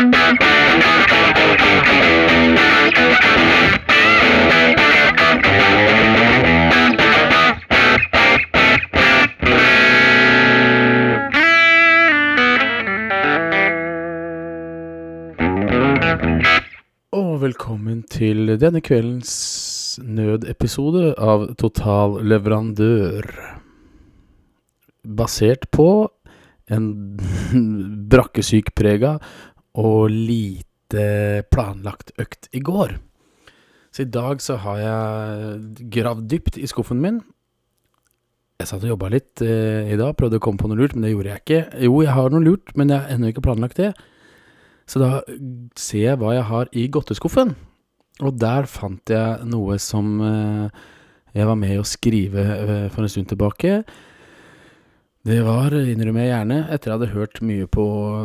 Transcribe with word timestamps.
Og 0.00 0.06
velkommen 17.42 18.00
til 18.08 18.56
denne 18.56 18.80
kveldens 18.80 20.00
nødepisode 20.00 21.12
av 21.20 21.44
Total 21.60 22.16
Leverandør. 22.24 23.28
Basert 25.04 25.68
på 25.68 26.08
en 26.72 26.88
brakkesykprega 28.16 29.18
og 29.78 30.10
lite 30.10 31.44
planlagt 31.52 32.14
økt 32.18 32.48
i 32.56 32.62
går. 32.64 32.96
Så 33.90 34.04
i 34.04 34.10
dag 34.10 34.42
så 34.42 34.56
har 34.62 34.80
jeg 34.80 35.86
gravd 35.92 36.26
dypt 36.30 36.58
i 36.58 36.68
skuffen 36.70 37.00
min. 37.02 37.20
Jeg 38.60 38.68
satt 38.68 38.84
og 38.84 38.92
jobba 38.92 39.08
litt 39.10 39.40
eh, 39.42 39.88
i 39.88 39.96
dag, 39.98 40.12
prøvde 40.18 40.36
å 40.38 40.44
komme 40.44 40.60
på 40.60 40.68
noe 40.68 40.78
lurt, 40.78 40.94
men 40.94 41.06
det 41.06 41.14
gjorde 41.14 41.32
jeg 41.32 41.42
ikke. 41.42 41.60
Jo, 41.86 41.94
jeg 42.04 42.14
har 42.14 42.32
noe 42.32 42.44
lurt, 42.44 42.74
men 42.76 42.92
jeg 42.92 43.00
har 43.00 43.14
ennå 43.14 43.30
ikke 43.32 43.44
planlagt 43.46 43.80
det. 43.80 43.94
Så 44.90 45.00
da 45.00 45.22
ser 45.78 46.04
jeg 46.04 46.20
hva 46.20 46.34
jeg 46.36 46.46
har 46.50 46.70
i 46.76 46.86
godteskuffen. 46.92 47.54
Og 48.20 48.36
der 48.36 48.68
fant 48.68 49.10
jeg 49.10 49.48
noe 49.48 49.78
som 49.80 50.18
eh, 50.26 50.82
jeg 51.36 51.48
var 51.48 51.58
med 51.58 51.80
å 51.80 51.86
skrive 51.88 52.44
eh, 52.58 52.86
for 52.92 53.06
en 53.06 53.12
stund 53.12 53.30
tilbake. 53.32 53.80
Det 55.20 55.42
var, 55.44 55.74
innrømmer 55.76 56.22
jeg 56.24 56.30
gjerne, 56.30 56.56
etter 56.72 56.88
jeg 56.88 56.96
hadde 56.96 57.12
hørt 57.12 57.40
mye 57.44 57.66
på 57.68 57.82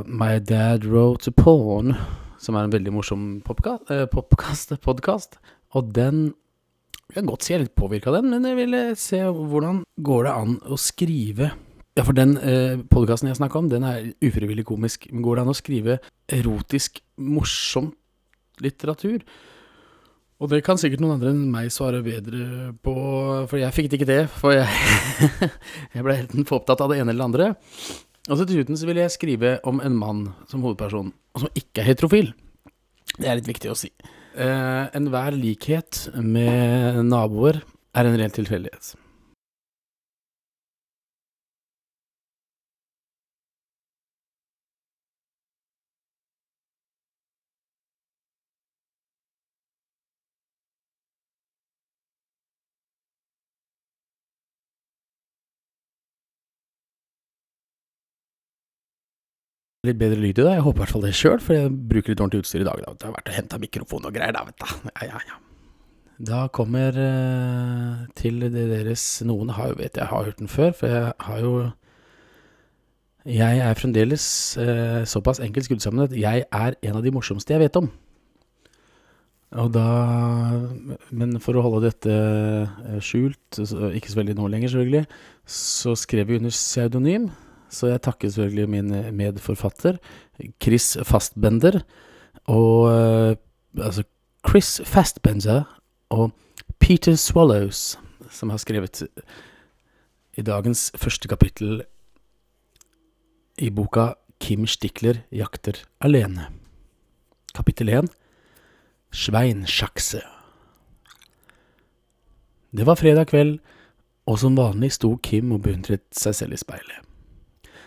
My 0.07 0.37
Dad 0.39 0.85
Wrote 0.87 1.27
a 1.27 1.33
Porn, 1.35 1.89
som 2.39 2.55
er 2.55 2.69
en 2.69 2.71
veldig 2.71 2.93
morsom 2.95 3.25
podkast. 3.43 3.91
Podcast, 4.79 5.35
og 5.75 5.89
den 5.91 6.29
Jeg 7.11 7.17
kan 7.19 7.27
godt 7.27 7.43
si 7.43 7.51
jeg 7.51 7.59
er 7.59 7.63
litt 7.65 7.75
påvirka 7.75 8.13
av 8.13 8.15
den, 8.21 8.31
men 8.31 8.47
jeg 8.47 8.57
ville 8.61 8.79
se 8.95 9.19
hvordan 9.27 9.83
går 10.07 10.23
det 10.23 10.37
an 10.39 10.55
å 10.71 10.77
skrive 10.79 11.49
ja, 11.99 12.05
for 12.05 12.15
den 12.15 12.37
eh, 12.39 12.79
podkasten 12.87 13.27
jeg 13.27 13.41
snakka 13.41 13.59
om, 13.59 13.67
den 13.69 13.83
er 13.83 14.07
ufrivillig 14.23 14.63
komisk. 14.71 15.09
Men 15.11 15.27
går 15.27 15.35
det 15.35 15.43
an 15.43 15.51
å 15.51 15.59
skrive 15.59 15.99
erotisk, 16.31 17.03
morsom 17.19 17.91
litteratur? 18.63 19.19
Og 20.43 20.49
det 20.51 20.63
kan 20.67 20.75
sikkert 20.79 20.99
noen 20.99 21.15
andre 21.15 21.31
enn 21.31 21.45
meg 21.53 21.69
svare 21.71 22.01
bedre 22.03 22.73
på, 22.83 22.93
for 23.47 23.59
jeg 23.61 23.71
fikk 23.75 23.93
ikke 23.95 24.07
det. 24.09 24.21
For 24.35 24.51
jeg, 24.51 24.67
jeg 25.95 26.03
ble 26.03 26.17
helt 26.17 26.35
for 26.49 26.59
opptatt 26.59 26.83
av 26.83 26.91
det 26.91 26.99
ene 26.99 27.13
eller 27.13 27.23
det 27.23 27.29
andre. 27.29 27.47
Og 28.25 28.35
så 28.39 28.43
til 28.43 28.59
slutten 28.59 28.79
så 28.81 28.89
vil 28.89 28.99
jeg 28.99 29.13
skrive 29.13 29.53
om 29.69 29.79
en 29.85 29.95
mann 29.95 30.25
som 30.51 30.65
hovedperson, 30.65 31.13
og 31.37 31.45
som 31.45 31.55
ikke 31.55 31.83
er 31.83 31.89
heterofil. 31.91 32.33
Det 33.15 33.29
er 33.29 33.39
litt 33.39 33.47
viktig 33.47 33.71
å 33.71 33.77
si. 33.79 33.91
Eh, 34.35 34.83
Enhver 34.97 35.37
likhet 35.39 36.07
med 36.19 36.99
naboer 37.07 37.61
er 37.95 38.09
en 38.09 38.17
ren 38.19 38.33
tilfeldighet. 38.35 38.95
Litt 59.87 60.01
bedre 60.01 60.19
lyd 60.19 60.37
i 60.39 60.43
det. 60.43 60.53
Jeg 60.57 60.65
håper 60.65 60.79
i 60.79 60.83
hvert 60.83 60.93
fall 60.95 61.05
det 61.05 61.15
sjøl, 61.17 61.39
for 61.43 61.57
jeg 61.57 61.71
bruker 61.71 62.13
litt 62.13 62.21
ordentlig 62.21 62.45
utstyr 62.45 62.63
i 62.63 62.67
dag. 62.67 62.83
Da. 62.83 62.93
Det 62.93 63.09
har 63.09 63.17
vært 63.17 63.31
å 63.31 63.35
hente 63.39 63.61
mikrofon 63.61 64.07
og 64.09 64.15
greier, 64.15 64.35
da, 64.35 64.45
vet 64.47 64.61
du. 64.61 64.91
Ja, 64.91 65.09
ja, 65.09 65.23
ja. 65.29 65.41
Da 66.15 66.45
kommer 66.47 66.95
eh, 66.95 68.05
til 68.15 68.39
det 68.39 68.53
deres 68.55 69.03
Noen 69.27 69.49
har 69.57 69.73
jo, 69.73 69.79
vet 69.81 69.97
jeg 69.99 70.07
har 70.07 70.29
hørt 70.29 70.39
den 70.39 70.47
før, 70.47 70.71
for 70.71 70.87
jeg 70.87 71.11
har 71.19 71.41
jo 71.43 71.55
Jeg 73.27 73.59
er 73.65 73.75
fremdeles 73.75 74.55
eh, 74.61 75.03
såpass 75.03 75.41
enkelt 75.43 75.67
skrudd 75.67 75.83
sammen 75.83 76.05
at 76.05 76.15
jeg 76.15 76.45
er 76.47 76.77
en 76.79 76.95
av 76.95 77.03
de 77.03 77.11
morsomste 77.11 77.51
jeg 77.51 77.65
vet 77.65 77.79
om. 77.81 77.89
Og 79.55 79.71
da 79.73 79.87
Men 81.11 81.39
for 81.43 81.57
å 81.57 81.63
holde 81.65 81.89
dette 81.89 82.11
uh, 82.11 82.99
skjult, 83.03 83.59
ikke 83.59 84.11
så 84.11 84.19
veldig 84.19 84.35
nå 84.37 84.47
lenger, 84.51 84.71
selvfølgelig, 84.73 85.05
så 85.47 85.95
skrev 85.99 86.29
vi 86.29 86.39
under 86.39 86.53
pseudonym 86.53 87.29
så 87.69 87.89
jeg 87.91 88.03
takker 88.05 88.29
selvfølgelig 88.29 88.69
min 88.69 88.93
medforfatter, 89.15 89.97
Chris 90.61 90.97
Fastbender, 91.03 91.81
og 92.51 92.89
uh, 92.89 93.35
altså 93.81 94.03
Chris 94.45 94.81
Fastbender 94.85 95.63
og 96.09 96.31
Peter 96.79 97.15
Swallows, 97.15 97.97
som 98.29 98.49
har 98.49 98.57
skrevet 98.61 99.03
i 100.37 100.41
dagens 100.41 100.91
første 100.97 101.27
kapittel 101.27 101.81
i 103.57 103.69
boka 103.71 104.13
Kim 104.39 104.67
Stikler 104.67 105.23
jakter 105.31 105.79
alene. 106.03 106.49
Kapittel 107.55 107.89
1 107.89 108.11
Sveinsjakse. 109.15 110.21
Det 112.75 112.83
var 112.85 112.99
fredag 112.99 113.29
kveld, 113.31 113.59
og 114.27 114.39
som 114.41 114.57
vanlig 114.57 114.91
sto 114.97 115.13
Kim 115.23 115.53
og 115.55 115.63
beundret 115.63 116.03
seg 116.11 116.35
selv 116.35 116.57
i 116.57 116.59
speilet. 116.59 117.04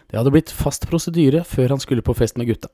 Det 0.09 0.17
hadde 0.17 0.33
blitt 0.33 0.53
fast 0.55 0.89
prosedyre 0.89 1.45
før 1.45 1.75
han 1.75 1.83
skulle 1.83 2.05
på 2.05 2.17
fest 2.17 2.39
med 2.41 2.49
gutta. 2.49 2.71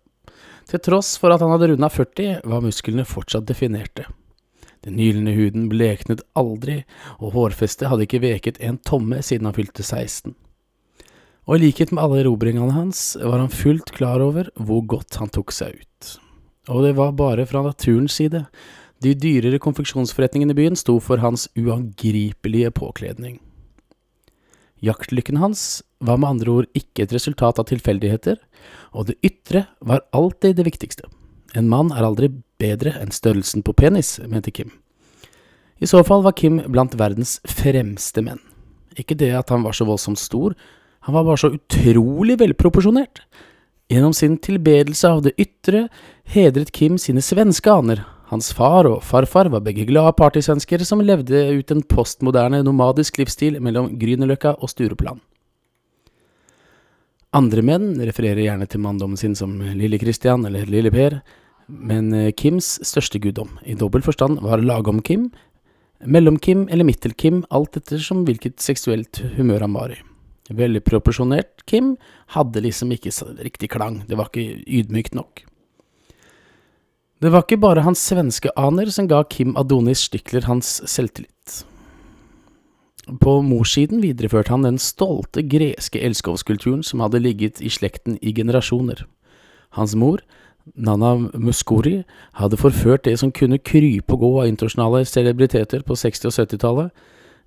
Til 0.71 0.81
tross 0.81 1.17
for 1.21 1.35
at 1.35 1.43
han 1.45 1.51
hadde 1.53 1.73
runda 1.73 1.91
40, 1.91 2.45
var 2.47 2.63
musklene 2.65 3.05
fortsatt 3.09 3.49
definerte. 3.49 4.07
Den 4.85 4.97
nylende 5.01 5.33
huden 5.37 5.69
bleknet 5.73 6.23
aldri, 6.37 6.83
og 7.19 7.35
hårfestet 7.35 7.89
hadde 7.89 8.07
ikke 8.07 8.23
veket 8.25 8.61
en 8.61 8.79
tomme 8.85 9.21
siden 9.25 9.49
han 9.49 9.57
fylte 9.57 9.83
16. 9.83 10.35
Og 11.45 11.57
i 11.57 11.67
likhet 11.67 11.93
med 11.93 12.05
alle 12.05 12.23
erobringene 12.23 12.73
hans, 12.73 13.17
var 13.21 13.43
han 13.43 13.53
fullt 13.53 13.93
klar 13.97 14.23
over 14.25 14.49
hvor 14.57 14.85
godt 14.89 15.19
han 15.21 15.33
tok 15.33 15.53
seg 15.53 15.77
ut. 15.81 16.15
Og 16.73 16.85
det 16.87 16.95
var 16.97 17.17
bare 17.17 17.45
fra 17.49 17.65
naturens 17.65 18.17
side. 18.17 18.45
De 19.05 19.13
dyrere 19.13 19.61
konfeksjonsforretningene 19.61 20.55
i 20.55 20.61
byen 20.63 20.79
sto 20.81 20.97
for 21.03 21.21
hans 21.21 21.51
uangripelige 21.61 22.71
påkledning. 22.73 23.37
Jaktlykken 24.85 25.39
hans 25.41 25.83
var 26.05 26.19
med 26.21 26.35
andre 26.35 26.51
ord 26.53 26.67
ikke 26.77 27.07
et 27.07 27.13
resultat 27.15 27.61
av 27.61 27.69
tilfeldigheter, 27.71 28.37
og 28.93 29.09
det 29.09 29.19
ytre 29.25 29.67
var 29.81 30.05
alltid 30.13 30.59
det 30.59 30.67
viktigste. 30.69 31.09
En 31.57 31.71
mann 31.71 31.93
er 31.95 32.05
aldri 32.05 32.31
bedre 32.61 32.95
enn 33.01 33.15
størrelsen 33.15 33.65
på 33.65 33.75
penis, 33.79 34.19
mente 34.29 34.53
Kim. 34.53 34.73
I 35.81 35.89
så 35.89 36.03
fall 36.07 36.25
var 36.25 36.37
Kim 36.37 36.61
blant 36.71 36.97
verdens 36.99 37.39
fremste 37.49 38.23
menn. 38.25 38.43
Ikke 38.99 39.17
det 39.19 39.33
at 39.35 39.51
han 39.51 39.65
var 39.65 39.75
så 39.75 39.87
voldsomt 39.89 40.21
stor, 40.21 40.55
han 41.05 41.17
var 41.17 41.27
bare 41.27 41.41
så 41.41 41.53
utrolig 41.53 42.39
velproporsjonert. 42.41 43.23
Gjennom 43.93 44.15
sin 44.17 44.39
tilbedelse 44.41 45.09
av 45.11 45.21
det 45.27 45.35
ytre 45.41 45.89
hedret 46.33 46.73
Kim 46.73 46.97
sine 47.01 47.21
svenske 47.25 47.69
aner, 47.69 48.01
hans 48.35 48.51
far 48.57 48.89
og 48.91 49.03
farfar 49.07 49.49
var 49.53 49.63
begge 49.65 49.87
glade 49.89 50.13
partysvensker 50.19 50.83
som 50.87 51.03
levde 51.05 51.47
ut 51.55 51.71
en 51.71 51.85
postmoderne, 51.87 52.65
nomadisk 52.67 53.21
livsstil 53.23 53.61
mellom 53.63 53.93
Grünerløkka 54.01 54.57
og 54.59 54.73
Stureplan. 54.73 55.23
Andre 57.35 57.65
menn 57.67 57.95
refererer 57.99 58.45
gjerne 58.45 58.69
til 58.71 58.83
manndommen 58.83 59.19
sin 59.19 59.35
som 59.39 59.57
Lille 59.75 59.99
Christian 59.99 60.47
eller 60.47 60.69
Lille 60.71 60.93
Per, 60.95 61.19
men 61.67 62.13
eh, 62.15 62.33
Kims 62.37 62.77
største 62.87 63.19
guddom, 63.19 63.57
i 63.65 63.75
dobbel 63.79 64.05
forstand, 64.07 64.43
var 64.45 64.63
Lagom-Kim, 64.63 65.31
Mellom-Kim 66.05 66.67
eller 66.69 66.87
Mittel-Kim, 66.87 67.43
alt 67.51 67.79
ettersom 67.81 68.27
hvilket 68.29 68.61
seksuelt 68.63 69.23
humør 69.39 69.65
han 69.65 69.75
var 69.75 69.95
i. 69.95 69.99
Veldig 70.55 70.83
proporsjonert 70.85 71.65
Kim 71.71 71.95
hadde 72.37 72.63
liksom 72.67 72.93
ikke 72.93 73.15
riktig 73.41 73.73
klang, 73.73 74.03
det 74.09 74.19
var 74.21 74.29
ikke 74.29 74.61
ydmykt 74.69 75.17
nok. 75.17 75.47
Det 77.25 77.31
var 77.33 77.41
ikke 77.47 77.57
bare 77.57 77.81
hans 77.87 78.03
svenske 78.05 78.51
aner 78.53 78.91
som 78.93 79.07
ga 79.09 79.23
Kim 79.33 79.55
Adonis 79.57 80.03
Stykler 80.11 80.45
hans 80.45 80.83
selvtillit. 80.85 81.63
På 83.23 83.39
morssiden 83.41 84.03
videreførte 84.03 84.53
han 84.53 84.67
den 84.67 84.77
stolte 84.77 85.41
greske 85.41 86.03
elskovskulturen 86.05 86.83
som 86.85 87.01
hadde 87.01 87.23
ligget 87.25 87.63
i 87.65 87.73
slekten 87.73 88.19
i 88.21 88.35
generasjoner. 88.37 89.07
Hans 89.73 89.95
mor, 89.97 90.21
Nana 90.77 91.15
Muscori, 91.33 92.03
hadde 92.37 92.61
forført 92.61 93.07
det 93.09 93.17
som 93.23 93.33
kunne 93.33 93.57
krype 93.57 94.13
og 94.13 94.21
gå 94.21 94.33
av 94.43 94.51
internasjonale 94.51 95.07
celebriteter 95.09 95.81
på 95.81 95.97
60- 95.97 96.29
og 96.29 96.37
70-tallet, 96.37 96.93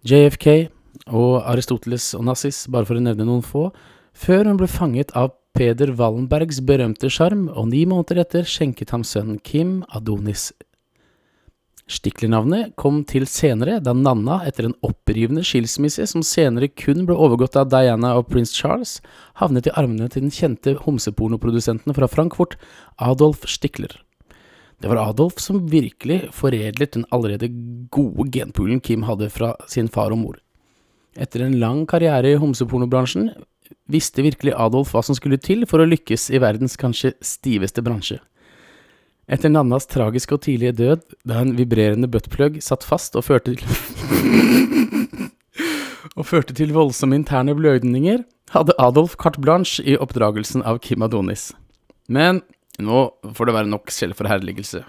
JFK 0.09 0.47
og 1.13 1.45
Aristoteles 1.53 2.15
og 2.17 2.25
Nazis, 2.25 2.65
bare 2.65 2.89
for 2.89 2.97
å 2.97 3.05
nevne 3.05 3.29
noen 3.29 3.45
få, 3.45 3.67
før 4.17 4.49
hun 4.49 4.59
ble 4.59 4.69
fanget 4.71 5.13
av 5.17 5.35
Peder 5.57 5.93
Wallenbergs 5.97 6.61
berømte 6.65 7.09
sjarm, 7.09 7.47
og 7.49 7.69
ni 7.71 7.85
måneder 7.89 8.21
etter 8.25 8.47
skjenket 8.47 8.93
ham 8.93 9.05
sønnen 9.07 9.41
Kim 9.41 9.83
Adonis 9.89 10.51
Stikler-navnet 11.87 12.73
kom 12.75 12.99
til 13.07 13.23
senere, 13.31 13.77
da 13.79 13.93
Nanna, 13.95 14.41
etter 14.43 14.67
en 14.67 14.75
opprivende 14.83 15.43
skilsmisse 15.47 16.03
som 16.11 16.23
senere 16.25 16.67
kun 16.67 17.05
ble 17.07 17.15
overgått 17.15 17.55
av 17.55 17.69
Diana 17.71 18.11
og 18.19 18.27
prins 18.27 18.51
Charles, 18.51 18.97
havnet 19.39 19.69
i 19.69 19.73
armene 19.79 20.09
til 20.11 20.25
den 20.25 20.33
kjente 20.35 20.75
homsepornoprodusenten 20.83 21.95
fra 21.95 22.09
Frankfurt, 22.11 22.57
Adolf 22.99 23.47
Stikler. 23.47 23.95
Det 24.83 24.91
var 24.91 24.99
Adolf 25.05 25.39
som 25.41 25.63
virkelig 25.71 26.25
foredlet 26.35 26.97
den 26.97 27.07
allerede 27.15 27.49
gode 27.89 28.27
genpoolen 28.35 28.83
Kim 28.83 29.07
hadde 29.07 29.31
fra 29.31 29.53
sin 29.71 29.87
far 29.87 30.11
og 30.11 30.21
mor. 30.25 30.41
Etter 31.15 31.45
en 31.45 31.55
lang 31.61 31.85
karriere 31.89 32.35
i 32.35 32.41
homsepornobransjen 32.41 33.31
visste 33.89 34.25
virkelig 34.25 34.55
Adolf 34.57 34.93
hva 34.95 35.03
som 35.05 35.17
skulle 35.17 35.39
til 35.41 35.65
for 35.69 35.83
å 35.83 35.87
lykkes 35.87 36.29
i 36.33 36.41
verdens 36.43 36.77
kanskje 36.79 37.13
stiveste 37.25 37.83
bransje. 37.85 38.19
Etter 39.27 39.51
Nannas 39.51 39.89
tragiske 39.91 40.37
og 40.37 40.45
tidlige 40.45 40.75
død, 40.77 41.01
da 41.27 41.41
en 41.43 41.55
vibrerende 41.57 42.07
buttplug 42.07 42.61
satt 42.63 42.85
fast 42.87 43.17
og 43.19 43.27
førte 43.27 43.57
til 43.57 43.65
og 46.17 46.25
førte 46.25 46.55
til 46.55 46.71
voldsomme 46.73 47.17
interne 47.19 47.53
blødninger, 47.57 48.23
hadde 48.55 48.75
Adolf 48.79 49.17
carte 49.19 49.41
blanche 49.43 49.83
i 49.83 49.97
oppdragelsen 49.99 50.63
av 50.63 50.79
Kim 50.81 51.03
Adonis. 51.03 51.51
Men 52.07 52.41
nå 52.79 53.09
får 53.35 53.49
det 53.49 53.57
være 53.57 53.71
nok 53.73 53.91
selvforherligelse. 53.91 54.83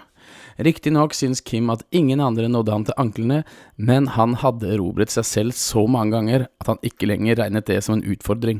Riktignok 0.59 1.13
syns 1.15 1.39
Kim 1.41 1.69
at 1.71 1.85
ingen 1.95 2.19
andre 2.19 2.49
nådde 2.51 2.73
han 2.73 2.85
til 2.87 2.97
anklene, 2.99 3.43
men 3.77 4.09
han 4.17 4.35
hadde 4.41 4.73
erobret 4.73 5.13
seg 5.13 5.27
selv 5.27 5.55
så 5.55 5.85
mange 5.87 6.11
ganger 6.17 6.49
at 6.59 6.67
han 6.67 6.81
ikke 6.83 7.07
lenger 7.07 7.39
regnet 7.39 7.69
det 7.69 7.79
som 7.85 7.95
en 7.95 8.03
utfordring. 8.03 8.59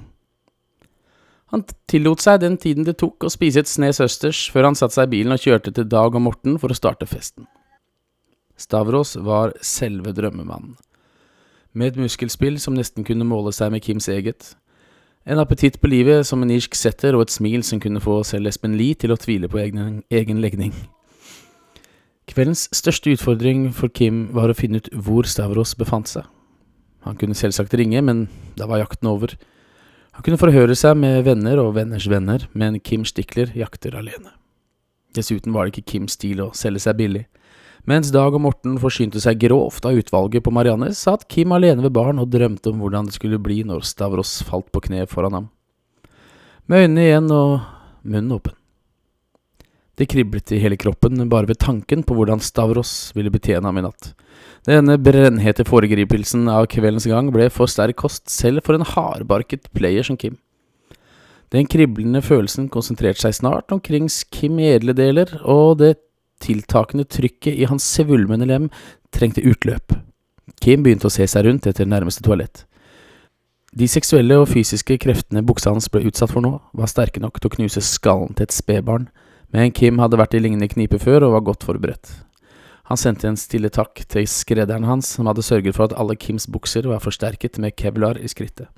Han 1.52 1.66
tillot 1.90 2.22
seg 2.22 2.44
den 2.44 2.56
tiden 2.62 2.86
det 2.86 3.00
tok 3.02 3.26
å 3.26 3.32
spise 3.34 3.64
et 3.64 3.70
snes 3.72 4.00
østers, 4.04 4.46
før 4.54 4.70
han 4.70 4.78
satte 4.78 4.96
seg 4.96 5.10
i 5.10 5.18
bilen 5.18 5.34
og 5.34 5.42
kjørte 5.42 5.74
til 5.76 5.88
Dag 5.90 6.16
og 6.16 6.24
Morten 6.24 6.60
for 6.62 6.72
å 6.72 6.78
starte 6.78 7.10
festen. 7.10 7.50
Stavros 8.60 9.16
var 9.26 9.56
selve 9.66 10.14
drømmemannen. 10.16 10.78
Med 11.74 11.94
et 11.94 12.00
muskelspill 12.02 12.60
som 12.62 12.78
nesten 12.78 13.06
kunne 13.08 13.28
måle 13.28 13.52
seg 13.56 13.74
med 13.74 13.84
Kims 13.84 14.08
eget. 14.12 14.54
En 15.26 15.42
appetitt 15.42 15.82
på 15.82 15.90
livet 15.92 16.28
som 16.28 16.42
en 16.44 16.54
irsk 16.54 16.78
setter, 16.78 17.18
og 17.18 17.28
et 17.28 17.34
smil 17.34 17.66
som 17.66 17.82
kunne 17.82 18.02
få 18.04 18.22
selv 18.28 18.50
Espen 18.50 18.78
Lie 18.80 18.98
til 18.98 19.12
å 19.14 19.20
tvile 19.20 19.50
på 19.52 19.60
egen, 19.62 20.02
egen 20.10 20.42
legning. 20.42 20.74
Kveldens 22.30 22.68
største 22.76 23.10
utfordring 23.16 23.70
for 23.74 23.90
Kim 23.90 24.28
var 24.36 24.52
å 24.52 24.58
finne 24.58 24.84
ut 24.84 24.90
hvor 24.94 25.26
Stavros 25.26 25.74
befant 25.78 26.12
seg. 26.12 26.28
Han 27.08 27.18
kunne 27.18 27.38
selvsagt 27.38 27.74
ringe, 27.80 28.02
men 28.06 28.28
da 28.60 28.68
var 28.70 28.84
jakten 28.84 29.10
over. 29.10 29.34
Han 30.14 30.26
kunne 30.26 30.42
forhøre 30.42 30.76
seg 30.78 30.98
med 31.00 31.24
venner 31.26 31.62
og 31.64 31.74
venners 31.80 32.06
venner, 32.12 32.46
men 32.54 32.78
Kim 32.86 33.06
Stikler 33.08 33.54
jakter 33.58 33.98
alene. 33.98 34.36
Dessuten 35.18 35.56
var 35.56 35.66
det 35.66 35.74
ikke 35.74 35.96
Kims 35.96 36.20
stil 36.20 36.44
å 36.44 36.52
selge 36.54 36.84
seg 36.84 37.00
billig. 37.00 37.24
Mens 37.90 38.12
Dag 38.14 38.36
og 38.36 38.44
Morten 38.44 38.76
forsynte 38.78 39.22
seg 39.24 39.40
grovt 39.42 39.88
av 39.88 39.98
utvalget 39.98 40.44
på 40.46 40.54
Marianne, 40.54 40.92
satt 40.94 41.26
Kim 41.32 41.56
alene 41.56 41.82
ved 41.88 41.96
baren 41.96 42.22
og 42.22 42.30
drømte 42.30 42.70
om 42.70 42.84
hvordan 42.84 43.10
det 43.10 43.16
skulle 43.16 43.42
bli 43.42 43.64
når 43.66 43.88
Stavros 43.88 44.42
falt 44.46 44.70
på 44.76 44.84
kne 44.86 45.08
foran 45.10 45.38
ham. 45.40 45.50
Med 46.70 46.86
øynene 46.86 47.08
igjen 47.08 47.34
og 47.34 47.56
munnen 48.04 48.36
åpen. 48.38 48.59
Det 50.00 50.08
kriblet 50.08 50.54
i 50.56 50.62
hele 50.64 50.78
kroppen 50.80 51.20
bare 51.28 51.50
ved 51.50 51.60
tanken 51.60 52.06
på 52.08 52.16
hvordan 52.16 52.40
Stavros 52.40 53.12
ville 53.18 53.32
betjene 53.34 53.68
ham 53.68 53.82
i 53.82 53.84
natt. 53.84 54.14
Denne 54.68 54.96
brennhete 55.02 55.66
foregripelsen 55.68 56.48
av 56.52 56.70
kveldens 56.72 57.08
gang 57.10 57.32
ble 57.36 57.50
for 57.52 57.68
sterk 57.68 57.98
kost 58.00 58.30
selv 58.32 58.64
for 58.64 58.78
en 58.78 58.88
hardbarket 58.88 59.68
player 59.76 60.08
som 60.08 60.16
Kim. 60.20 60.38
Den 61.52 61.68
kriblende 61.68 62.22
følelsen 62.22 62.70
konsentrerte 62.72 63.26
seg 63.26 63.36
snart 63.40 63.74
omkring 63.76 64.08
Kim 64.32 64.60
i 64.62 64.70
edle 64.72 64.96
deler, 64.96 65.32
og 65.44 65.80
det 65.82 65.98
tiltakende 66.40 67.04
trykket 67.04 67.58
i 67.60 67.68
hans 67.68 67.84
svulmende 67.84 68.48
lem 68.48 68.70
trengte 69.12 69.44
utløp. 69.44 69.98
Kim 70.64 70.84
begynte 70.86 71.10
å 71.10 71.14
se 71.14 71.28
seg 71.28 71.48
rundt 71.48 71.68
etter 71.68 71.90
nærmeste 71.90 72.24
toalett. 72.24 72.64
De 73.76 73.88
seksuelle 73.90 74.38
og 74.40 74.48
fysiske 74.50 74.96
kreftene 75.02 75.44
buksa 75.46 75.74
hans 75.74 75.90
ble 75.92 76.06
utsatt 76.08 76.32
for 76.32 76.46
nå, 76.46 76.56
var 76.74 76.90
sterke 76.90 77.22
nok 77.22 77.38
til 77.40 77.52
å 77.52 77.56
knuse 77.58 77.84
skallen 77.86 78.32
til 78.38 78.48
et 78.48 78.56
spedbarn, 78.56 79.10
men 79.56 79.72
Kim 79.76 80.00
hadde 80.02 80.20
vært 80.20 80.36
i 80.38 80.42
lignende 80.44 80.70
knipe 80.72 81.00
før 81.02 81.28
og 81.28 81.38
var 81.38 81.46
godt 81.52 81.66
forberedt. 81.68 82.12
Han 82.90 82.98
sendte 82.98 83.28
en 83.30 83.38
stille 83.38 83.70
takk 83.70 84.02
til 84.10 84.26
skredderen 84.30 84.88
hans, 84.90 85.12
som 85.14 85.30
hadde 85.30 85.46
sørget 85.46 85.76
for 85.78 85.90
at 85.90 85.98
alle 86.02 86.16
Kims 86.18 86.48
bukser 86.50 86.88
var 86.90 87.04
forsterket 87.04 87.60
med 87.62 87.76
kevlar 87.78 88.18
i 88.18 88.30
skrittet. 88.32 88.70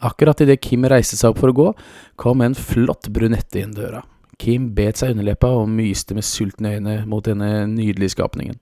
Akkurat 0.00 0.40
idet 0.40 0.62
Kim 0.64 0.86
reiste 0.88 1.18
seg 1.18 1.34
opp 1.34 1.42
for 1.42 1.52
å 1.52 1.56
gå, 1.56 1.68
kom 2.18 2.42
en 2.42 2.56
flott 2.56 3.10
brunette 3.12 3.60
inn 3.60 3.76
døra. 3.76 4.00
Kim 4.40 4.70
bet 4.74 4.98
seg 4.98 5.12
underleppa 5.12 5.52
og 5.60 5.68
myste 5.68 6.16
med 6.16 6.24
sultne 6.24 6.78
øyne 6.78 6.96
mot 7.06 7.26
denne 7.26 7.66
nydelige 7.68 8.16
skapningen. 8.16 8.56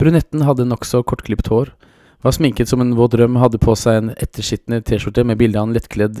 Brunetten 0.00 0.44
hadde 0.44 0.68
nokså 0.68 1.02
kortklipt 1.08 1.48
hår, 1.50 1.72
var 2.20 2.36
sminket 2.36 2.68
som 2.68 2.82
en 2.84 2.92
våt 2.98 3.14
drøm, 3.16 3.40
hadde 3.40 3.58
på 3.60 3.74
seg 3.80 3.96
en 3.96 4.12
etterskitne 4.20 4.82
T-skjorte 4.84 5.24
med 5.24 5.40
bilde 5.40 5.58
av 5.60 5.68
en 5.68 5.74
lettkledd, 5.76 6.20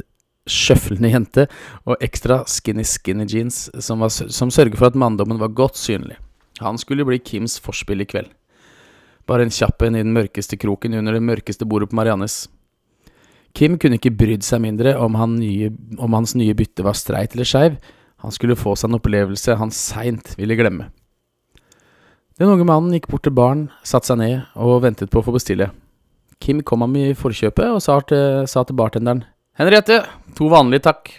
sjøflende 0.50 1.12
jente, 1.12 1.46
og 1.86 2.00
ekstra 2.04 2.42
skinny 2.50 2.84
skinny 2.86 3.26
jeans 3.30 3.68
som, 3.78 4.02
var, 4.02 4.10
som 4.10 4.52
sørger 4.52 4.76
for 4.76 4.90
at 4.90 4.98
manndommen 4.98 5.40
var 5.40 5.54
godt 5.56 5.78
synlig. 5.80 6.18
Han 6.60 6.78
skulle 6.78 7.06
bli 7.08 7.20
Kims 7.22 7.58
forspill 7.62 8.02
i 8.04 8.08
kveld. 8.08 8.28
Bare 9.30 9.46
en 9.46 9.54
kjapp 9.54 9.82
en 9.86 9.96
i 9.96 10.02
den 10.02 10.14
mørkeste 10.16 10.58
kroken 10.60 10.96
under 10.98 11.14
det 11.16 11.24
mørkeste 11.24 11.68
bordet 11.68 11.90
på 11.90 11.96
Mariannes. 11.96 12.48
Kim 13.56 13.78
kunne 13.80 13.98
ikke 13.98 14.14
brydd 14.14 14.44
seg 14.46 14.62
mindre 14.62 14.94
om, 15.00 15.16
han 15.18 15.38
nye, 15.40 15.70
om 15.98 16.14
hans 16.14 16.36
nye 16.38 16.54
bytte 16.56 16.84
var 16.86 16.98
streit 16.98 17.34
eller 17.34 17.48
skeiv. 17.48 17.78
Han 18.20 18.34
skulle 18.34 18.58
få 18.58 18.76
seg 18.76 18.90
en 18.90 18.98
opplevelse 19.00 19.56
han 19.56 19.72
seint 19.74 20.34
ville 20.38 20.58
glemme. 20.58 20.90
Den 22.40 22.48
unge 22.52 22.64
mannen 22.64 22.94
gikk 22.96 23.10
bort 23.10 23.24
til 23.26 23.34
baren, 23.36 23.68
satte 23.84 24.12
seg 24.12 24.20
ned 24.20 24.36
og 24.56 24.82
ventet 24.84 25.10
på 25.12 25.20
å 25.20 25.26
få 25.26 25.34
bestille. 25.34 25.70
Kim 26.40 26.62
kom 26.64 26.84
ham 26.84 26.94
i 26.96 27.10
forkjøpet 27.16 27.68
og 27.68 27.82
sa 27.84 27.98
til, 28.08 28.46
sa 28.48 28.64
til 28.64 28.78
bartenderen 28.78 29.26
Henriette, 29.58 30.04
to 30.38 30.46
vanlige, 30.52 30.84
takk. 30.86 31.10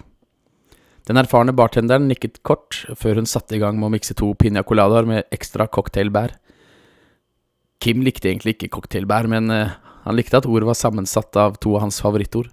Den 1.09 1.19
erfarne 1.19 1.53
bartenderen 1.57 2.07
nikket 2.07 2.39
kort 2.47 2.83
før 2.99 3.19
hun 3.19 3.27
satte 3.29 3.57
i 3.57 3.61
gang 3.61 3.79
med 3.79 3.89
å 3.89 3.93
mikse 3.95 4.15
to 4.17 4.31
piña 4.39 4.63
coladaer 4.63 5.07
med 5.09 5.27
ekstra 5.33 5.67
cocktailbær. 5.67 6.37
Kim 7.81 8.03
likte 8.05 8.29
egentlig 8.29 8.55
ikke 8.55 8.71
cocktailbær, 8.77 9.27
men 9.27 9.49
uh, 9.51 9.73
han 10.05 10.17
likte 10.17 10.39
at 10.39 10.47
ordet 10.47 10.69
var 10.69 10.77
sammensatt 10.77 11.35
av 11.35 11.57
to 11.61 11.75
av 11.75 11.87
hans 11.87 11.99
favorittord. 12.03 12.51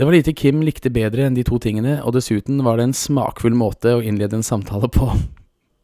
Det 0.00 0.08
var 0.08 0.16
lite 0.16 0.32
Kim 0.32 0.62
likte 0.64 0.90
bedre 0.90 1.26
enn 1.28 1.36
de 1.36 1.44
to 1.44 1.60
tingene, 1.60 1.98
og 2.00 2.16
dessuten 2.16 2.62
var 2.64 2.80
det 2.80 2.88
en 2.88 2.96
smakfull 2.96 3.54
måte 3.54 3.98
å 3.98 4.02
innlede 4.02 4.38
en 4.38 4.46
samtale 4.46 4.88
på. 4.88 5.12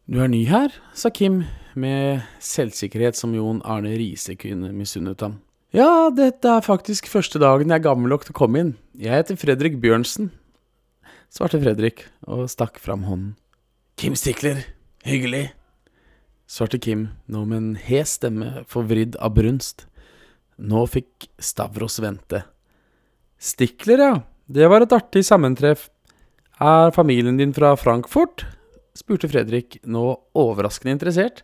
Du 0.08 0.22
er 0.24 0.30
ny 0.32 0.46
her, 0.48 0.72
sa 0.96 1.12
Kim, 1.12 1.42
med 1.76 2.24
selvsikkerhet 2.40 3.18
som 3.18 3.34
Jon 3.36 3.60
Arne 3.68 3.92
Riise 3.98 4.38
kunne 4.40 4.72
misunnet 4.72 5.20
ham. 5.20 5.36
Ja, 5.74 6.10
dette 6.14 6.46
er 6.46 6.62
faktisk 6.62 7.08
første 7.10 7.40
dagen 7.42 7.72
jeg 7.72 7.80
er 7.80 7.82
gammel 7.88 8.12
nok 8.12 8.22
til 8.22 8.34
å 8.36 8.38
komme 8.38 8.60
inn. 8.62 8.68
Jeg 8.94 9.10
heter 9.10 9.38
Fredrik 9.40 9.80
Bjørnsen, 9.82 10.28
svarte 11.32 11.58
Fredrik 11.58 12.04
og 12.22 12.44
stakk 12.52 12.78
fram 12.78 13.02
hånden. 13.08 13.32
Kim 13.98 14.14
Stikler, 14.14 14.60
hyggelig, 15.08 15.48
svarte 16.46 16.78
Kim, 16.78 17.08
nå 17.26 17.42
med 17.50 17.58
en 17.58 17.72
hes 17.82 18.14
stemme 18.20 18.62
forvridd 18.70 19.18
av 19.18 19.34
brunst. 19.34 19.88
Nå 20.56 20.84
fikk 20.86 21.26
Stavros 21.42 21.98
vente. 22.04 22.44
Stikler, 23.42 24.04
ja, 24.04 24.12
det 24.46 24.70
var 24.70 24.86
et 24.86 24.94
artig 24.94 25.24
sammentreff. 25.26 25.88
Er 26.62 26.94
familien 26.94 27.40
din 27.40 27.56
fra 27.56 27.74
Frankfurt? 27.76 28.46
spurte 28.96 29.28
Fredrik, 29.28 29.80
nå 29.84 30.14
overraskende 30.38 30.94
interessert. 30.94 31.42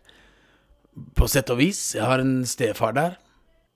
På 1.13 1.27
sett 1.29 1.51
og 1.53 1.59
vis, 1.59 1.91
jeg 1.97 2.07
har 2.07 2.23
en 2.23 2.39
stefar 2.49 2.95
der. 2.95 3.19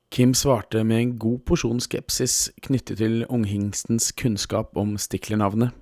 Kim 0.10 0.34
svarte 0.34 0.84
med 0.88 1.02
en 1.02 1.18
god 1.20 1.42
porsjon 1.48 1.82
skepsis 1.84 2.50
knyttet 2.64 2.98
til 3.02 3.26
unghingstens 3.28 4.14
kunnskap 4.16 4.78
om 4.80 4.96
Stikler-navnet. 4.98 5.74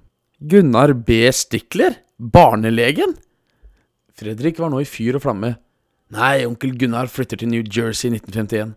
Gunnar 0.41 0.93
B. 0.97 1.29
Stikler? 1.31 1.99
Barnelegen? 2.17 3.13
Fredrik 4.15 4.59
var 4.59 4.69
nå 4.73 4.81
i 4.81 4.89
fyr 4.89 5.15
og 5.19 5.23
flamme. 5.27 5.55
Nei, 6.15 6.45
onkel 6.47 6.73
Gunnar 6.79 7.07
flytter 7.11 7.37
til 7.41 7.49
New 7.51 7.63
Jersey 7.63 8.09
i 8.09 8.15
1951. 8.17 8.73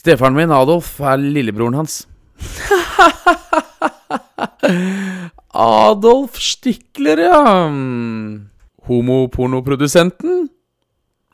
Stefaren 0.00 0.36
min, 0.36 0.52
Adolf, 0.54 1.00
er 1.00 1.16
lillebroren 1.20 1.78
hans. 1.78 2.06
Adolf 5.54 6.38
Stikler, 6.40 7.18
ja. 7.30 7.68
Homopornoprodusenten? 8.90 10.48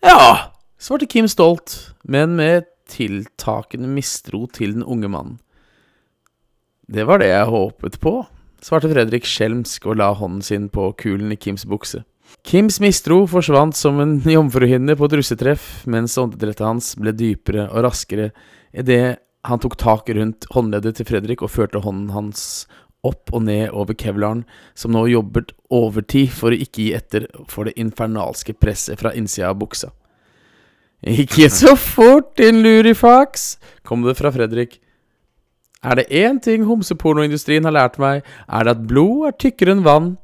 Ja, 0.04 0.52
svarte 0.78 1.06
Kim 1.06 1.28
stolt, 1.28 1.94
men 2.04 2.36
med 2.36 2.68
tiltakende 2.88 3.88
mistro 3.90 4.46
til 4.46 4.76
den 4.76 4.84
unge 4.84 5.10
mannen. 5.10 5.38
Det 6.86 7.06
var 7.06 7.18
det 7.18 7.32
jeg 7.32 7.50
håpet 7.50 7.98
på, 8.02 8.20
svarte 8.62 8.90
Fredrik 8.92 9.26
skjelmsk 9.26 9.88
og 9.90 9.98
la 9.98 10.12
hånden 10.14 10.44
sin 10.44 10.68
på 10.70 10.92
kulen 11.00 11.34
i 11.34 11.38
Kims 11.40 11.66
bukse. 11.66 12.04
Kims 12.46 12.78
mistro 12.82 13.24
forsvant 13.30 13.76
som 13.78 13.98
en 14.02 14.18
jomfruhinne 14.36 14.96
på 14.98 15.08
et 15.08 15.16
russetreff, 15.18 15.68
mens 15.90 16.16
åndedrettet 16.18 16.66
hans 16.66 16.94
ble 16.98 17.14
dypere 17.16 17.68
og 17.72 17.86
raskere 17.88 18.30
idet 18.76 19.18
han 19.46 19.62
tok 19.62 19.76
tak 19.78 20.10
rundt 20.10 20.46
håndleddet 20.50 20.98
til 20.98 21.06
Fredrik 21.06 21.42
og 21.42 21.52
førte 21.54 21.82
hånden 21.82 22.10
hans 22.14 22.66
opp 23.06 23.30
og 23.34 23.44
ned 23.46 23.70
over 23.70 23.94
kevlaren, 23.94 24.42
som 24.74 24.94
nå 24.94 25.04
jobbet 25.10 25.52
overtid 25.70 26.32
for 26.34 26.50
å 26.50 26.58
ikke 26.58 26.82
gi 26.82 26.88
etter 26.96 27.28
for 27.50 27.68
det 27.68 27.76
infernalske 27.78 28.56
presset 28.58 28.98
fra 28.98 29.14
innsida 29.14 29.52
av 29.52 29.60
buksa. 29.60 29.92
Ikke 31.04 31.50
så 31.52 31.74
fort, 31.76 32.32
din 32.40 32.62
lurifax, 32.64 33.56
kom 33.84 34.02
det 34.06 34.16
fra 34.18 34.32
Fredrik. 34.32 34.78
Er 35.84 36.00
det 36.00 36.08
én 36.08 36.40
ting 36.42 36.64
homsepornoindustrien 36.66 37.64
har 37.68 37.74
lært 37.76 37.98
meg, 38.02 38.24
er 38.48 38.64
det 38.64 38.76
at 38.78 38.86
blod 38.88 39.28
er 39.28 39.36
tykkere 39.38 39.76
enn 39.76 39.84
vann. 39.86 40.14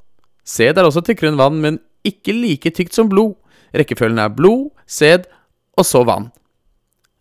Sæd 0.49 0.81
er 0.81 0.89
også 0.89 1.05
tykkere 1.07 1.31
enn 1.31 1.39
vann, 1.39 1.61
men 1.63 1.79
ikke 2.09 2.35
like 2.35 2.73
tykt 2.75 2.97
som 2.97 3.11
blod. 3.13 3.37
Rekkefølgen 3.77 4.19
er 4.19 4.33
blod, 4.35 4.71
sæd 4.89 5.29
og 5.79 5.87
så 5.87 6.03
vann. 6.09 6.33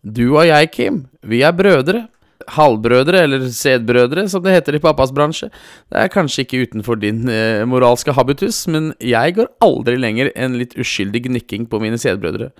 Du 0.02 0.32
og 0.32 0.48
jeg, 0.48 0.72
Kim, 0.72 1.04
vi 1.22 1.44
er 1.46 1.54
brødre. 1.54 2.08
Halvbrødre, 2.52 3.20
eller 3.22 3.44
sædbrødre, 3.54 4.24
som 4.28 4.42
det 4.42 4.56
heter 4.56 4.74
i 4.74 4.82
pappas 4.82 5.12
bransje. 5.14 5.46
Det 5.86 6.00
er 6.00 6.10
kanskje 6.10 6.42
ikke 6.42 6.64
utenfor 6.66 6.98
din 6.98 7.28
eh, 7.30 7.62
moralske 7.70 8.10
habitus, 8.16 8.64
men 8.66 8.90
jeg 8.98 9.36
går 9.36 9.52
aldri 9.62 9.94
lenger 9.94 10.32
enn 10.34 10.58
litt 10.58 10.74
uskyldig 10.74 11.28
gnikking 11.28 11.68
på 11.70 11.78
mine 11.78 12.00
sædbrødre. 12.02 12.50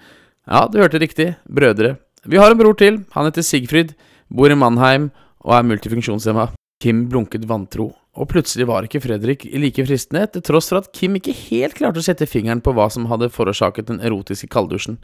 Ja, 0.48 0.66
du 0.66 0.80
hørte 0.82 0.98
riktig. 0.98 1.34
Brødre. 1.46 1.96
Vi 2.26 2.38
har 2.38 2.50
en 2.50 2.58
bror 2.58 2.74
til. 2.78 3.02
Han 3.14 3.28
heter 3.28 3.44
Sigfrid, 3.46 3.94
bor 4.30 4.50
i 4.50 4.58
Mannheim 4.58 5.10
og 5.42 5.56
er 5.56 5.66
multifunksjonshemma. 5.66 6.50
Kim 6.82 7.04
blunket 7.10 7.46
vantro, 7.46 7.92
og 8.18 8.28
plutselig 8.30 8.66
var 8.66 8.86
ikke 8.86 9.00
Fredrik 9.04 9.44
like 9.46 9.84
fristende, 9.86 10.26
til 10.34 10.42
tross 10.42 10.70
for 10.72 10.82
at 10.82 10.90
Kim 10.94 11.14
ikke 11.18 11.34
helt 11.46 11.76
klarte 11.78 12.02
å 12.02 12.06
sette 12.06 12.26
fingeren 12.26 12.62
på 12.62 12.74
hva 12.74 12.88
som 12.90 13.06
hadde 13.10 13.30
forårsaket 13.30 13.86
den 13.90 14.00
erotiske 14.02 14.50
kalddusjen. 14.50 14.98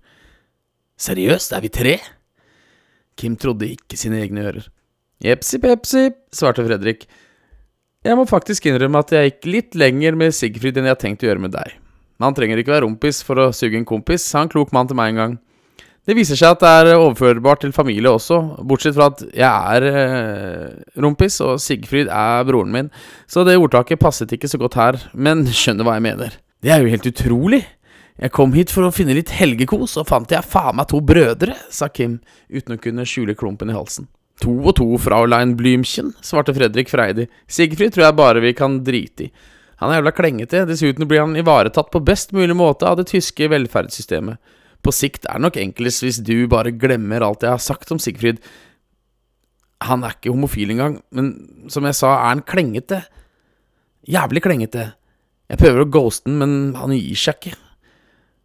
Seriøst, 0.98 1.54
er 1.54 1.62
vi 1.62 1.70
tre? 1.70 1.94
Kim 3.18 3.38
trodde 3.38 3.70
ikke 3.70 3.98
sine 3.98 4.18
egne 4.24 4.42
ører. 4.50 4.66
Jepsi 5.22 5.58
pepsi, 5.62 6.08
svarte 6.34 6.66
Fredrik. 6.66 7.06
Jeg 8.06 8.18
må 8.18 8.26
faktisk 8.30 8.66
innrømme 8.70 9.02
at 9.02 9.14
jeg 9.14 9.30
gikk 9.30 9.50
litt 9.50 9.78
lenger 9.78 10.18
med 10.18 10.34
Sigfrid 10.34 10.78
enn 10.78 10.86
jeg 10.86 10.94
har 10.94 11.02
tenkt 11.02 11.22
å 11.22 11.30
gjøre 11.30 11.46
med 11.46 11.54
deg. 11.54 11.78
Man 12.18 12.34
trenger 12.34 12.58
ikke 12.58 12.74
være 12.74 12.86
rompis 12.86 13.20
for 13.26 13.38
å 13.38 13.52
suge 13.54 13.78
en 13.78 13.86
kompis, 13.86 14.24
sa 14.26 14.42
en 14.42 14.50
klok 14.50 14.72
mann 14.74 14.88
til 14.90 14.98
meg 14.98 15.12
en 15.12 15.22
gang. 15.22 15.36
Det 16.08 16.16
viser 16.16 16.38
seg 16.40 16.54
at 16.54 16.62
det 16.62 16.68
er 16.72 16.96
overførbart 16.96 17.60
til 17.66 17.72
familie 17.76 18.08
også, 18.08 18.38
bortsett 18.64 18.96
fra 18.96 19.10
at 19.10 19.22
jeg 19.28 19.74
er 19.76 19.86
eh, 19.90 21.00
rompis, 21.04 21.36
og 21.44 21.58
Sigfrid 21.60 22.08
er 22.08 22.46
broren 22.48 22.72
min, 22.72 22.88
så 23.28 23.44
det 23.44 23.58
ordtaket 23.60 24.00
passet 24.00 24.32
ikke 24.32 24.48
så 24.48 24.60
godt 24.62 24.78
her, 24.80 24.96
men 25.12 25.44
skjønner 25.44 25.84
hva 25.84 25.98
jeg 25.98 26.06
mener. 26.06 26.38
Det 26.64 26.72
er 26.72 26.80
jo 26.80 26.94
helt 26.94 27.10
utrolig. 27.10 27.60
Jeg 28.18 28.32
kom 28.34 28.56
hit 28.56 28.72
for 28.72 28.88
å 28.88 28.94
finne 28.94 29.14
litt 29.14 29.34
helgekos, 29.36 29.98
og 30.00 30.08
fant 30.08 30.32
jeg 30.32 30.48
faen 30.48 30.80
meg 30.80 30.88
to 30.90 31.02
brødre, 31.04 31.54
sa 31.70 31.90
Kim, 31.92 32.16
uten 32.48 32.74
å 32.74 32.80
kunne 32.82 33.04
skjule 33.06 33.36
klumpen 33.38 33.70
i 33.70 33.76
halsen. 33.76 34.08
To 34.42 34.56
og 34.64 34.78
to, 34.80 34.88
Fraulein 35.02 35.52
Blümchen, 35.58 36.14
svarte 36.24 36.56
Fredrik 36.56 36.88
freidig. 36.90 37.28
Sigfrid 37.50 37.92
tror 37.94 38.08
jeg 38.08 38.18
bare 38.18 38.42
vi 38.42 38.56
kan 38.56 38.80
drite 38.86 39.28
i. 39.28 39.32
Han 39.78 39.92
er 39.92 40.00
jævla 40.00 40.12
klengete, 40.14 40.64
dessuten 40.66 41.06
blir 41.06 41.22
han 41.22 41.36
ivaretatt 41.38 41.92
på 41.94 42.02
best 42.02 42.34
mulig 42.34 42.56
måte 42.58 42.88
av 42.88 42.98
det 42.98 43.08
tyske 43.12 43.46
velferdssystemet. 43.52 44.40
På 44.82 44.94
sikt 44.94 45.26
er 45.26 45.38
det 45.38 45.46
nok 45.46 45.58
enklest 45.60 46.04
hvis 46.04 46.18
du 46.24 46.48
bare 46.50 46.74
glemmer 46.74 47.24
alt 47.26 47.46
jeg 47.46 47.54
har 47.54 47.62
sagt 47.62 47.90
om 47.94 48.00
Sigfrid. 48.02 48.40
Han 49.86 50.02
er 50.02 50.16
ikke 50.16 50.34
homofil 50.34 50.74
engang, 50.74 50.98
men 51.14 51.32
som 51.70 51.86
jeg 51.86 51.94
sa, 51.98 52.16
er 52.16 52.32
han 52.32 52.42
klengete. 52.46 53.04
Jævlig 54.08 54.42
klengete. 54.42 54.92
Jeg 55.48 55.60
prøver 55.62 55.84
å 55.84 55.90
ghoste 55.90 56.26
han, 56.30 56.38
men 56.42 56.54
han 56.78 56.94
gir 56.96 57.18
seg 57.18 57.38
ikke. 57.38 57.56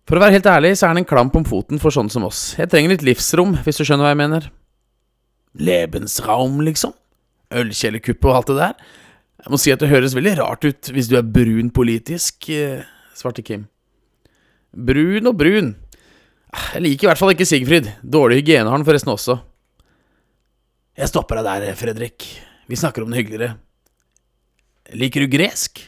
For 0.09 0.19
å 0.19 0.23
være 0.23 0.37
helt 0.37 0.49
ærlig, 0.51 0.73
så 0.75 0.85
er 0.85 0.93
han 0.93 1.01
en 1.01 1.07
klamp 1.07 1.35
om 1.39 1.45
foten 1.47 1.79
for 1.81 1.95
sånne 1.95 2.11
som 2.13 2.25
oss. 2.27 2.51
Jeg 2.59 2.69
trenger 2.69 2.93
litt 2.93 3.05
livsrom, 3.07 3.55
hvis 3.63 3.79
du 3.79 3.85
skjønner 3.87 4.05
hva 4.05 4.11
jeg 4.11 4.19
mener. 4.19 4.49
Lebensraum, 5.63 6.59
liksom? 6.67 6.93
Ølkjellerkuppet 7.53 8.29
og 8.29 8.37
alt 8.37 8.51
det 8.51 8.57
der? 8.59 8.91
Jeg 9.43 9.51
må 9.51 9.59
si 9.59 9.73
at 9.73 9.81
det 9.83 9.91
høres 9.91 10.15
veldig 10.15 10.37
rart 10.39 10.63
ut 10.63 10.89
hvis 10.95 11.09
du 11.11 11.17
er 11.19 11.25
brun 11.27 11.71
politisk, 11.75 12.47
eh, 12.53 12.85
svarte 13.17 13.43
Kim. 13.43 13.65
Brun 14.73 15.27
og 15.29 15.35
brun. 15.37 15.73
Jeg 16.73 16.83
liker 16.85 17.07
i 17.07 17.09
hvert 17.11 17.19
fall 17.19 17.33
ikke 17.33 17.47
Sigfrid. 17.49 17.89
Dårlig 18.01 18.39
hygiene 18.39 18.69
har 18.69 18.77
han 18.77 18.87
forresten 18.87 19.11
også. 19.11 19.35
Jeg 20.95 21.09
stopper 21.09 21.41
deg 21.41 21.65
der, 21.65 21.75
Fredrik. 21.75 22.27
Vi 22.69 22.77
snakker 22.79 23.03
om 23.03 23.11
det 23.11 23.23
hyggeligere. 23.23 23.57
Liker 24.93 25.25
du 25.25 25.31
gresk? 25.33 25.81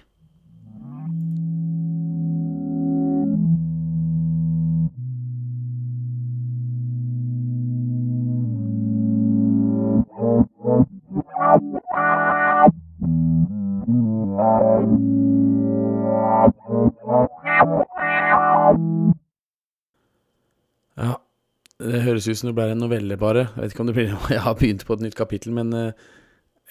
Det 21.85 22.03
høres 22.05 22.27
ut 22.27 22.39
som 22.39 22.49
det 22.49 22.55
ble 22.57 22.69
en 22.73 22.83
novelle, 22.83 23.17
bare. 23.19 23.47
Jeg 23.53 23.63
vet 23.63 23.73
ikke 23.73 23.83
om 23.83 23.89
det 23.89 23.97
blir 23.97 24.13
Jeg 24.35 24.45
har 24.45 24.59
begynt 24.59 24.85
på 24.87 24.97
et 24.97 25.03
nytt 25.05 25.17
kapittel, 25.17 25.55
men 25.55 25.73
eh, 25.77 26.07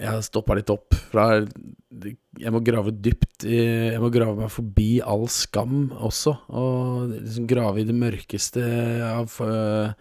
jeg 0.00 0.10
har 0.10 0.24
stoppa 0.26 0.56
litt 0.58 0.72
opp. 0.74 0.96
Fra 1.12 1.28
Jeg 1.38 2.50
må 2.50 2.62
grave 2.66 2.90
dypt 2.98 3.46
Jeg 3.46 4.00
må 4.02 4.10
grave 4.14 4.34
meg 4.40 4.50
forbi 4.50 4.98
all 5.04 5.28
skam 5.30 5.92
også. 5.94 6.34
Og 6.50 7.14
liksom 7.14 7.46
grave 7.50 7.82
i 7.82 7.86
det 7.86 7.94
mørkeste 7.94 8.64
av 9.06 9.38
uh, 9.38 9.94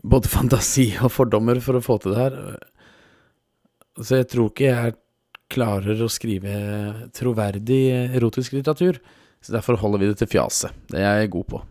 både 0.00 0.32
fantasi 0.32 0.88
og 1.02 1.12
fordommer 1.12 1.60
for 1.64 1.76
å 1.76 1.84
få 1.84 1.98
til 2.00 2.16
det 2.16 2.22
her. 2.22 2.40
Så 3.98 4.22
jeg 4.22 4.30
tror 4.32 4.52
ikke 4.52 4.72
jeg 4.72 4.98
klarer 5.52 6.04
å 6.04 6.12
skrive 6.12 6.58
troverdig 7.16 7.82
erotisk 8.16 8.56
litteratur. 8.56 9.00
Så 9.44 9.52
derfor 9.54 9.78
holder 9.80 10.00
vi 10.00 10.10
det 10.10 10.20
til 10.22 10.30
fjaset. 10.32 10.86
Det 10.88 11.02
er 11.02 11.22
jeg 11.22 11.34
god 11.36 11.52
på. 11.52 11.66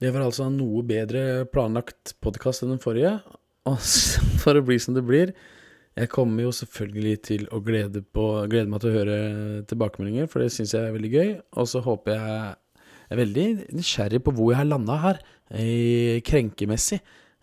Det 0.00 0.08
var 0.14 0.22
altså 0.24 0.46
en 0.48 0.56
noe 0.56 0.80
bedre 0.88 1.44
planlagt 1.52 2.14
podkast 2.24 2.64
enn 2.64 2.72
den 2.72 2.80
forrige. 2.80 3.18
Og 3.68 3.76
for 4.42 4.56
å 4.56 4.64
bli 4.64 4.78
som 4.80 4.96
det 4.96 5.04
blir 5.04 5.34
Jeg 5.98 6.08
kommer 6.08 6.46
jo 6.46 6.52
selvfølgelig 6.54 7.16
til 7.26 7.42
å 7.52 7.58
glede, 7.60 8.00
på, 8.00 8.24
glede 8.48 8.70
meg 8.72 8.80
til 8.80 8.92
å 8.92 8.94
høre 8.94 9.16
tilbakemeldinger, 9.68 10.30
for 10.30 10.40
det 10.40 10.54
syns 10.54 10.72
jeg 10.72 10.86
er 10.86 10.94
veldig 10.94 11.10
gøy. 11.12 11.32
Og 11.60 11.68
så 11.68 11.82
håper 11.84 12.14
jeg 12.14 12.54
er 13.10 13.20
veldig 13.20 13.46
nysgjerrig 13.76 14.22
på 14.24 14.32
hvor 14.38 14.52
jeg 14.52 14.60
har 14.62 14.70
landa 14.70 14.96
her, 15.02 15.20
krenkemessig. 16.24 17.00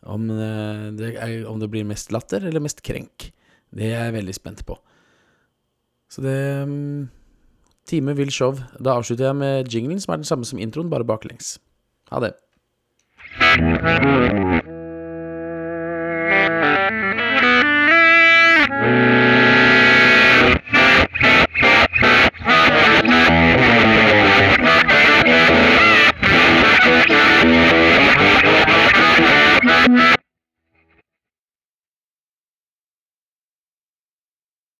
Om 0.07 0.29
det, 0.97 1.11
er, 1.19 1.43
om 1.49 1.59
det 1.61 1.69
blir 1.69 1.85
mest 1.85 2.13
latter 2.15 2.47
eller 2.47 2.63
mest 2.63 2.81
krenk. 2.85 3.27
Det 3.69 3.91
er 3.91 4.07
jeg 4.07 4.17
veldig 4.17 4.37
spent 4.37 4.65
på. 4.65 4.79
Så 6.09 6.23
det 6.23 6.39
um, 6.63 7.05
Time 7.87 8.15
vil 8.17 8.33
show. 8.33 8.57
Da 8.81 8.97
avslutter 8.97 9.29
jeg 9.29 9.39
med 9.43 9.71
jinglen, 9.71 10.01
som 10.01 10.15
er 10.15 10.23
den 10.23 10.27
samme 10.27 10.47
som 10.47 10.59
introen, 10.59 10.89
bare 10.91 11.07
baklengs. 11.07 11.57
Ha 12.09 12.23
det. 12.23 12.33
Thank 13.55 14.03
you. 14.03 14.66